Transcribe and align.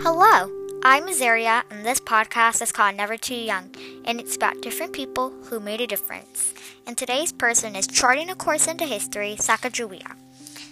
Hello, 0.00 0.50
I'm 0.82 1.04
Azaria, 1.04 1.62
and 1.70 1.84
this 1.84 2.00
podcast 2.00 2.60
is 2.60 2.70
called 2.70 2.96
Never 2.96 3.16
Too 3.16 3.34
Young, 3.34 3.74
and 4.04 4.20
it's 4.20 4.36
about 4.36 4.60
different 4.60 4.92
people 4.92 5.30
who 5.44 5.58
made 5.58 5.80
a 5.80 5.86
difference. 5.86 6.52
And 6.86 6.98
today's 6.98 7.32
person 7.32 7.74
is 7.74 7.86
charting 7.86 8.28
a 8.28 8.34
course 8.34 8.66
into 8.66 8.84
history, 8.84 9.36
Sacagawea. 9.38 10.14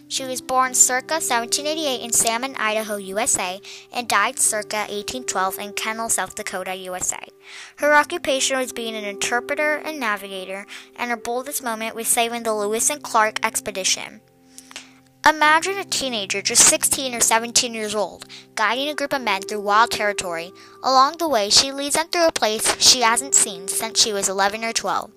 She 0.08 0.24
was 0.24 0.42
born 0.42 0.74
circa 0.74 1.14
1788 1.14 2.04
in 2.04 2.12
Salmon, 2.12 2.54
Idaho, 2.56 2.96
USA, 2.96 3.60
and 3.92 4.06
died 4.06 4.38
circa 4.38 4.86
1812 4.88 5.58
in 5.58 5.72
Kenel, 5.72 6.10
South 6.10 6.34
Dakota, 6.34 6.74
USA. 6.74 7.26
Her 7.76 7.94
occupation 7.94 8.58
was 8.58 8.72
being 8.74 8.94
an 8.94 9.04
interpreter 9.04 9.76
and 9.76 9.98
navigator, 9.98 10.66
and 10.96 11.10
her 11.10 11.16
boldest 11.16 11.62
moment 11.62 11.96
was 11.96 12.08
saving 12.08 12.42
the 12.42 12.54
Lewis 12.54 12.90
and 12.90 13.02
Clark 13.02 13.44
expedition. 13.44 14.20
Imagine 15.26 15.78
a 15.78 15.84
teenager 15.84 16.42
just 16.42 16.68
16 16.68 17.14
or 17.14 17.20
17 17.20 17.72
years 17.72 17.94
old, 17.94 18.26
guiding 18.56 18.90
a 18.90 18.94
group 18.94 19.14
of 19.14 19.22
men 19.22 19.40
through 19.40 19.62
wild 19.62 19.90
territory. 19.90 20.52
Along 20.82 21.16
the 21.16 21.26
way, 21.26 21.48
she 21.48 21.72
leads 21.72 21.94
them 21.94 22.08
through 22.08 22.26
a 22.26 22.32
place 22.32 22.78
she 22.78 23.00
hasn't 23.00 23.34
seen 23.34 23.66
since 23.66 24.02
she 24.02 24.12
was 24.12 24.28
11 24.28 24.62
or 24.62 24.74
12. 24.74 25.10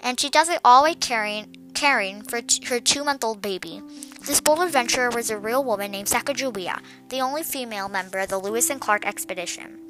And 0.00 0.20
she 0.20 0.30
does 0.30 0.48
it 0.48 0.60
all 0.64 0.84
while 0.84 0.94
carrying, 0.94 1.56
caring 1.74 2.22
for 2.22 2.40
t- 2.40 2.64
her 2.66 2.78
two 2.78 3.02
month 3.02 3.24
old 3.24 3.42
baby. 3.42 3.82
This 4.24 4.40
bold 4.40 4.60
adventurer 4.60 5.10
was 5.10 5.28
a 5.28 5.36
real 5.36 5.64
woman 5.64 5.90
named 5.90 6.06
Sacagawea, 6.06 6.78
the 7.08 7.20
only 7.20 7.42
female 7.42 7.88
member 7.88 8.20
of 8.20 8.28
the 8.28 8.38
Lewis 8.38 8.70
and 8.70 8.80
Clark 8.80 9.04
expedition. 9.04 9.85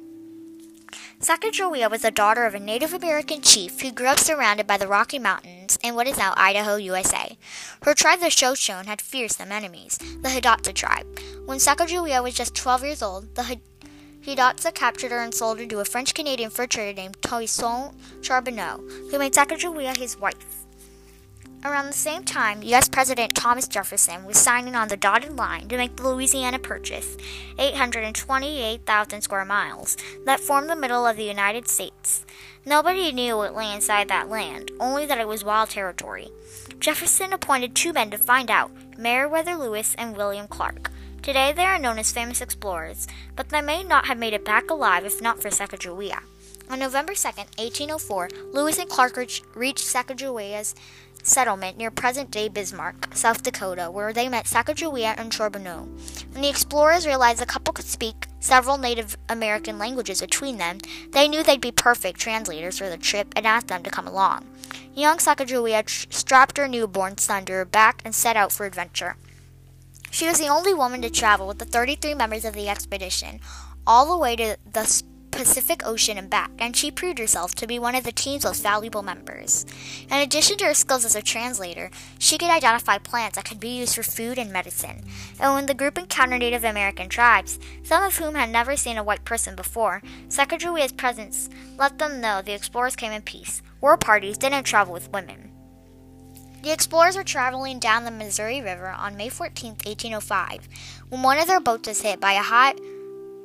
Sacagawea 1.19 1.89
was 1.89 2.03
the 2.03 2.11
daughter 2.11 2.45
of 2.45 2.53
a 2.53 2.59
Native 2.59 2.93
American 2.93 3.41
chief 3.41 3.81
who 3.81 3.91
grew 3.91 4.05
up 4.05 4.19
surrounded 4.19 4.67
by 4.67 4.77
the 4.77 4.87
Rocky 4.87 5.17
Mountains 5.17 5.79
in 5.81 5.95
what 5.95 6.05
is 6.05 6.15
now 6.15 6.35
Idaho, 6.37 6.75
USA. 6.75 7.39
Her 7.81 7.95
tribe, 7.95 8.19
the 8.19 8.29
Shoshone, 8.29 8.85
had 8.85 9.01
fearsome 9.01 9.51
enemies, 9.51 9.97
the 9.97 10.29
Hidatsa 10.29 10.75
tribe. 10.75 11.07
When 11.47 11.57
Sacagawea 11.57 12.21
was 12.21 12.35
just 12.35 12.53
12 12.53 12.83
years 12.83 13.01
old, 13.01 13.33
the 13.33 13.57
Hidatsa 14.21 14.75
captured 14.75 15.09
her 15.09 15.19
and 15.19 15.33
sold 15.33 15.59
her 15.59 15.65
to 15.65 15.79
a 15.79 15.85
French 15.85 16.13
Canadian 16.13 16.51
fur 16.51 16.67
trader 16.67 16.95
named 16.95 17.17
Toussaint 17.23 17.95
Charbonneau, 18.21 18.77
who 19.09 19.17
made 19.17 19.33
Sacagawea 19.33 19.97
his 19.97 20.19
wife. 20.19 20.66
Around 21.65 21.87
the 21.87 21.93
same 21.93 22.23
time, 22.23 22.61
U.S. 22.61 22.87
President 22.87 23.33
Thomas 23.33 23.67
Jefferson 23.67 24.25
was 24.25 24.37
signing 24.37 24.75
on 24.75 24.89
the 24.89 24.95
dotted 24.95 25.35
line 25.35 25.67
to 25.69 25.77
make 25.77 25.95
the 25.95 26.07
Louisiana 26.07 26.59
Purchase, 26.59 27.17
828,000 27.57 29.21
square 29.21 29.43
miles, 29.43 29.97
that 30.25 30.39
formed 30.39 30.69
the 30.69 30.75
middle 30.75 31.07
of 31.07 31.17
the 31.17 31.23
United 31.23 31.67
States. 31.67 32.25
Nobody 32.63 33.11
knew 33.11 33.37
what 33.37 33.55
lay 33.55 33.73
inside 33.73 34.07
that 34.07 34.29
land, 34.29 34.69
only 34.79 35.07
that 35.07 35.17
it 35.19 35.27
was 35.27 35.43
wild 35.43 35.71
territory. 35.71 36.29
Jefferson 36.79 37.33
appointed 37.33 37.75
two 37.75 37.91
men 37.91 38.11
to 38.11 38.19
find 38.19 38.51
out 38.51 38.71
Meriwether 38.97 39.55
Lewis 39.55 39.95
and 39.97 40.15
William 40.15 40.47
Clark. 40.47 40.91
Today 41.23 41.53
they 41.53 41.65
are 41.65 41.79
known 41.79 41.97
as 41.97 42.11
famous 42.11 42.39
explorers, 42.39 43.07
but 43.35 43.49
they 43.49 43.61
may 43.61 43.83
not 43.83 44.05
have 44.05 44.19
made 44.19 44.33
it 44.33 44.45
back 44.45 44.69
alive 44.69 45.05
if 45.05 45.21
not 45.23 45.41
for 45.41 45.49
Sacagawea. 45.49 46.19
On 46.69 46.79
November 46.79 47.13
2, 47.15 47.27
1804, 47.27 48.29
Lewis 48.51 48.77
and 48.77 48.89
Clark 48.89 49.15
reached 49.15 49.85
Sacagawea's 49.85 50.75
settlement 51.23 51.77
near 51.77 51.91
present 51.91 52.31
day 52.31 52.49
Bismarck, 52.49 53.15
South 53.15 53.43
Dakota, 53.43 53.89
where 53.91 54.13
they 54.13 54.29
met 54.29 54.45
Sacagawea 54.45 55.15
and 55.17 55.33
Charbonneau. 55.33 55.87
When 56.31 56.41
the 56.41 56.49
explorers 56.49 57.07
realized 57.07 57.39
the 57.39 57.45
couple 57.45 57.73
could 57.73 57.85
speak 57.85 58.27
several 58.39 58.77
Native 58.77 59.17
American 59.29 59.79
languages 59.79 60.21
between 60.21 60.57
them, 60.57 60.79
they 61.11 61.27
knew 61.27 61.43
they'd 61.43 61.61
be 61.61 61.71
perfect 61.71 62.19
translators 62.19 62.77
for 62.77 62.89
the 62.89 62.97
trip 62.97 63.33
and 63.35 63.47
asked 63.47 63.67
them 63.67 63.83
to 63.83 63.89
come 63.89 64.07
along. 64.07 64.45
Young 64.93 65.17
Sacagawea 65.17 65.85
tr- 65.85 66.07
strapped 66.09 66.57
her 66.57 66.67
newborn 66.67 67.17
son 67.17 67.45
to 67.45 67.53
her 67.53 67.65
back 67.65 68.01
and 68.03 68.13
set 68.13 68.35
out 68.35 68.51
for 68.51 68.65
adventure. 68.65 69.15
She 70.09 70.27
was 70.27 70.39
the 70.39 70.47
only 70.47 70.73
woman 70.73 71.01
to 71.01 71.09
travel 71.09 71.47
with 71.47 71.59
the 71.59 71.65
33 71.65 72.13
members 72.13 72.45
of 72.45 72.53
the 72.53 72.69
expedition, 72.69 73.39
all 73.85 74.05
the 74.05 74.17
way 74.17 74.35
to 74.35 74.57
the 74.71 75.03
Pacific 75.37 75.85
Ocean 75.85 76.17
and 76.17 76.31
back, 76.31 76.49
and 76.57 76.75
she 76.75 76.89
proved 76.89 77.19
herself 77.19 77.53
to 77.53 77.67
be 77.67 77.77
one 77.77 77.93
of 77.93 78.03
the 78.03 78.11
team's 78.11 78.43
most 78.43 78.63
valuable 78.63 79.03
members. 79.03 79.67
In 80.09 80.17
addition 80.17 80.57
to 80.57 80.65
her 80.65 80.73
skills 80.73 81.05
as 81.05 81.15
a 81.15 81.21
translator, 81.21 81.91
she 82.17 82.39
could 82.39 82.49
identify 82.49 82.97
plants 82.97 83.35
that 83.35 83.45
could 83.45 83.59
be 83.59 83.77
used 83.77 83.93
for 83.93 84.01
food 84.01 84.39
and 84.39 84.51
medicine. 84.51 85.03
And 85.39 85.53
when 85.53 85.67
the 85.67 85.75
group 85.75 85.99
encountered 85.99 86.39
Native 86.39 86.63
American 86.63 87.07
tribes, 87.07 87.59
some 87.83 88.03
of 88.03 88.17
whom 88.17 88.33
had 88.33 88.49
never 88.49 88.75
seen 88.75 88.97
a 88.97 89.03
white 89.03 89.25
person 89.25 89.55
before, 89.55 90.01
Sacagawea's 90.27 90.91
presence 90.91 91.49
let 91.77 91.99
them 91.99 92.19
know 92.19 92.41
the 92.41 92.53
explorers 92.53 92.95
came 92.95 93.11
in 93.11 93.21
peace. 93.21 93.61
War 93.79 93.95
parties 93.95 94.39
didn't 94.39 94.63
travel 94.63 94.91
with 94.91 95.11
women. 95.11 95.51
The 96.63 96.73
explorers 96.73 97.15
were 97.15 97.23
traveling 97.23 97.77
down 97.77 98.05
the 98.05 98.11
Missouri 98.11 98.59
River 98.63 98.89
on 98.89 99.15
May 99.15 99.29
14, 99.29 99.73
1805, 99.85 100.67
when 101.09 101.21
one 101.21 101.37
of 101.37 101.45
their 101.45 101.59
boats 101.59 101.87
was 101.87 102.01
hit 102.01 102.19
by 102.19 102.33
a 102.33 102.41
high 102.41 102.73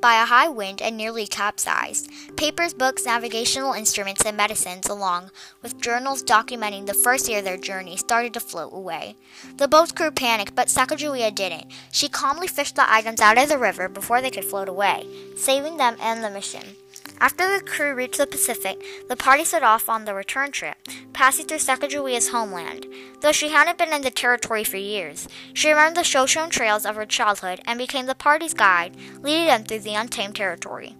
by 0.03 0.21
a 0.21 0.25
high 0.25 0.49
wind 0.49 0.81
and 0.81 0.97
nearly 0.97 1.25
capsized. 1.25 2.11
Papers, 2.35 2.73
books, 2.73 3.05
navigational 3.05 3.71
instruments, 3.71 4.25
and 4.25 4.35
medicines, 4.35 4.87
along 4.87 5.31
with 5.61 5.79
journals 5.79 6.21
documenting 6.21 6.85
the 6.85 6.93
first 6.93 7.29
year 7.29 7.39
of 7.39 7.45
their 7.45 7.55
journey, 7.55 7.95
started 7.95 8.33
to 8.33 8.41
float 8.41 8.73
away. 8.73 9.15
The 9.55 9.69
boat's 9.69 9.93
crew 9.93 10.11
panicked, 10.11 10.55
but 10.55 10.67
Sacagawea 10.67 11.33
didn't. 11.33 11.67
She 11.89 12.09
calmly 12.09 12.47
fished 12.47 12.75
the 12.75 12.91
items 12.93 13.21
out 13.21 13.37
of 13.37 13.47
the 13.47 13.57
river 13.57 13.87
before 13.87 14.21
they 14.21 14.29
could 14.29 14.43
float 14.43 14.67
away, 14.67 15.07
saving 15.37 15.77
them 15.77 15.95
and 16.01 16.21
the 16.21 16.29
mission. 16.29 16.75
After 17.23 17.57
the 17.57 17.63
crew 17.63 17.95
reached 17.95 18.17
the 18.17 18.27
Pacific, 18.27 18.83
the 19.07 19.15
party 19.15 19.45
set 19.45 19.63
off 19.63 19.87
on 19.87 20.03
the 20.03 20.13
return 20.13 20.51
trip, 20.51 20.75
passing 21.13 21.45
through 21.45 21.59
Sacagawea's 21.59 22.27
homeland. 22.27 22.85
Though 23.21 23.31
she 23.31 23.47
hadn't 23.47 23.77
been 23.77 23.93
in 23.93 24.01
the 24.01 24.11
territory 24.11 24.65
for 24.65 24.75
years, 24.75 25.29
she 25.53 25.69
remembered 25.69 25.95
the 25.95 26.03
Shoshone 26.03 26.49
trails 26.49 26.85
of 26.85 26.97
her 26.97 27.05
childhood 27.05 27.61
and 27.65 27.79
became 27.79 28.07
the 28.07 28.13
party's 28.13 28.53
guide, 28.53 28.97
leading 29.21 29.45
them 29.45 29.63
through 29.63 29.79
the 29.79 29.93
untamed 29.93 30.35
territory. 30.35 30.97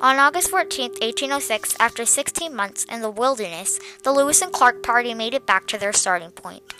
On 0.00 0.16
August 0.16 0.48
14, 0.48 0.90
1806, 0.90 1.74
after 1.80 2.06
16 2.06 2.54
months 2.54 2.84
in 2.84 3.00
the 3.00 3.10
wilderness, 3.10 3.80
the 4.04 4.12
Lewis 4.12 4.42
and 4.42 4.52
Clark 4.52 4.84
party 4.84 5.12
made 5.12 5.34
it 5.34 5.44
back 5.44 5.66
to 5.66 5.76
their 5.76 5.92
starting 5.92 6.30
point. 6.30 6.72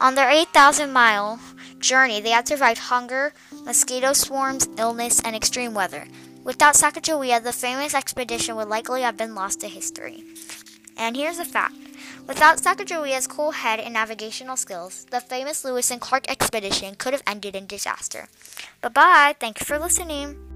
On 0.00 0.14
their 0.14 0.30
8,000 0.30 0.92
mile 0.92 1.40
journey, 1.80 2.20
they 2.20 2.30
had 2.30 2.46
survived 2.46 2.78
hunger, 2.78 3.32
mosquito 3.64 4.12
swarms, 4.12 4.68
illness, 4.76 5.20
and 5.24 5.34
extreme 5.34 5.74
weather. 5.74 6.06
Without 6.48 6.76
Sacagawea, 6.76 7.44
the 7.44 7.52
famous 7.52 7.92
expedition 7.92 8.56
would 8.56 8.68
likely 8.68 9.02
have 9.02 9.18
been 9.18 9.34
lost 9.34 9.60
to 9.60 9.68
history. 9.68 10.24
And 10.96 11.14
here's 11.14 11.38
a 11.38 11.44
fact. 11.44 11.76
Without 12.26 12.56
Sacagawea's 12.56 13.26
cool 13.26 13.50
head 13.50 13.78
and 13.78 13.92
navigational 13.92 14.56
skills, 14.56 15.04
the 15.10 15.20
famous 15.20 15.62
Lewis 15.62 15.90
and 15.90 16.00
Clark 16.00 16.24
expedition 16.26 16.94
could 16.94 17.12
have 17.12 17.22
ended 17.26 17.54
in 17.54 17.66
disaster. 17.66 18.28
Bye 18.80 18.88
bye. 18.88 19.36
Thanks 19.38 19.62
for 19.62 19.78
listening. 19.78 20.47